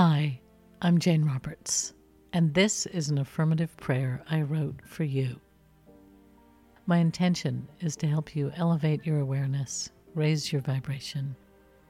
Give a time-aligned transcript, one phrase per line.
[0.00, 0.38] Hi,
[0.80, 1.92] I'm Jane Roberts,
[2.32, 5.40] and this is an affirmative prayer I wrote for you.
[6.86, 11.34] My intention is to help you elevate your awareness, raise your vibration,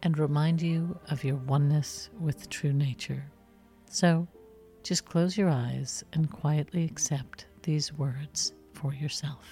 [0.03, 3.31] and remind you of your oneness with true nature.
[3.91, 4.27] So,
[4.83, 9.45] just close your eyes and quietly accept these words for yourself.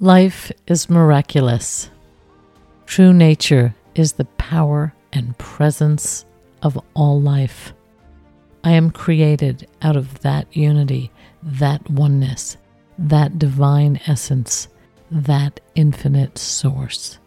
[0.00, 1.90] Life is miraculous.
[2.94, 6.24] True nature is the power and presence
[6.62, 7.72] of all life.
[8.62, 11.10] I am created out of that unity,
[11.42, 12.56] that oneness,
[12.96, 14.68] that divine essence,
[15.10, 17.18] that infinite source.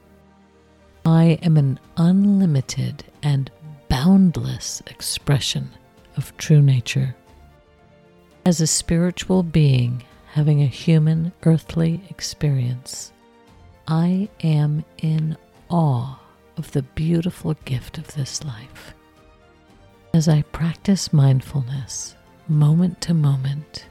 [1.06, 3.52] I am an unlimited and
[3.90, 5.70] boundless expression
[6.16, 7.14] of true nature.
[8.46, 13.12] As a spiritual being having a human earthly experience,
[13.90, 15.36] I am in
[15.70, 16.20] awe
[16.58, 18.94] of the beautiful gift of this life.
[20.14, 22.16] As I practice mindfulness
[22.48, 23.88] moment to moment,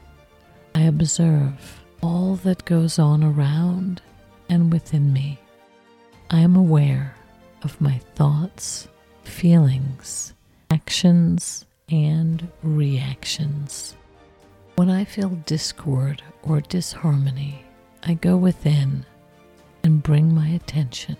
[0.75, 4.01] I observe all that goes on around
[4.49, 5.39] and within me.
[6.29, 7.15] I am aware
[7.63, 8.87] of my thoughts,
[9.23, 10.33] feelings,
[10.69, 13.95] actions, and reactions.
[14.75, 17.63] When I feel discord or disharmony,
[18.03, 19.05] I go within
[19.83, 21.17] and bring my attention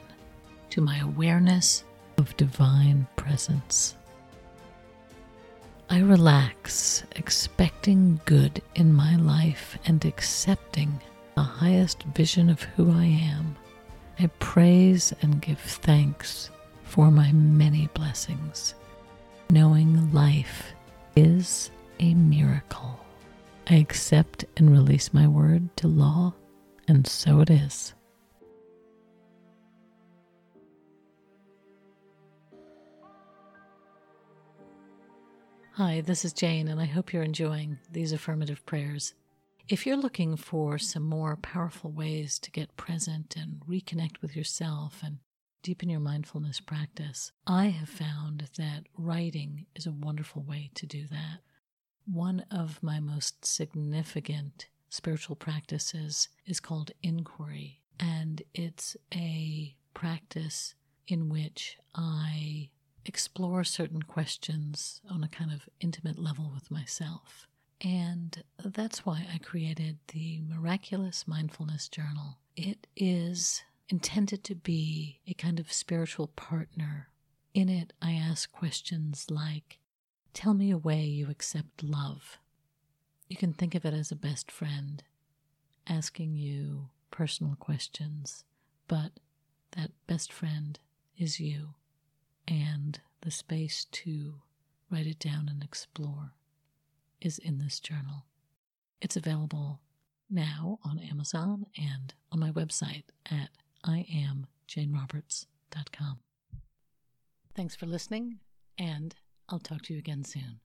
[0.72, 1.84] to my awareness
[2.18, 3.96] of divine presence.
[5.90, 11.02] I relax, expecting good in my life and accepting
[11.36, 13.56] the highest vision of who I am.
[14.20, 16.50] I praise and give thanks
[16.84, 18.76] for my many blessings,
[19.50, 20.73] knowing life
[21.16, 23.00] is a miracle.
[23.70, 26.34] I accept and release my word to law,
[26.88, 27.94] and so it is.
[35.77, 39.14] Hi, this is Jane, and I hope you're enjoying these affirmative prayers.
[39.70, 45.02] If you're looking for some more powerful ways to get present and reconnect with yourself
[45.05, 45.20] and
[45.61, 51.05] deepen your mindfulness practice, I have found that writing is a wonderful way to do
[51.11, 51.42] that.
[52.11, 60.73] One of my most significant spiritual practices is called inquiry, and it's a practice
[61.08, 62.70] in which I
[63.08, 67.48] explore certain questions on a kind of intimate level with myself.
[67.82, 72.40] And that's why I created the Miraculous Mindfulness Journal.
[72.56, 77.10] It is intended to be a kind of spiritual partner.
[77.54, 79.80] In it, I ask questions like
[80.34, 82.38] Tell me a way you accept love.
[83.28, 85.04] You can think of it as a best friend
[85.88, 88.44] asking you personal questions,
[88.88, 89.14] but
[89.72, 90.80] that best friend
[91.18, 91.70] is you
[92.47, 94.35] and the space to
[94.89, 96.31] write it down and explore
[97.21, 98.25] is in this journal.
[99.02, 99.81] It's available
[100.30, 103.49] now on Amazon and on my website at
[103.85, 106.19] iamjaneroberts.com.
[107.55, 108.39] Thanks for listening,
[108.77, 109.15] and
[109.49, 110.59] I'll talk to you again soon.